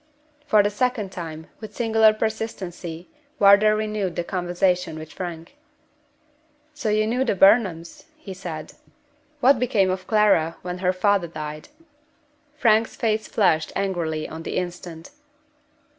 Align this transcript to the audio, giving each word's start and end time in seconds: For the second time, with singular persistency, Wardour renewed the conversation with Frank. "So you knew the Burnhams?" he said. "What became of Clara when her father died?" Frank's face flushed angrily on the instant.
For 0.47 0.63
the 0.63 0.71
second 0.71 1.11
time, 1.11 1.45
with 1.59 1.75
singular 1.75 2.11
persistency, 2.11 3.07
Wardour 3.37 3.75
renewed 3.75 4.15
the 4.15 4.23
conversation 4.23 4.97
with 4.97 5.11
Frank. 5.13 5.55
"So 6.73 6.89
you 6.89 7.05
knew 7.05 7.23
the 7.23 7.35
Burnhams?" 7.35 8.05
he 8.17 8.33
said. 8.33 8.73
"What 9.41 9.59
became 9.59 9.91
of 9.91 10.07
Clara 10.07 10.57
when 10.63 10.79
her 10.79 10.91
father 10.91 11.27
died?" 11.27 11.69
Frank's 12.57 12.95
face 12.95 13.27
flushed 13.27 13.71
angrily 13.75 14.27
on 14.27 14.41
the 14.41 14.57
instant. 14.57 15.11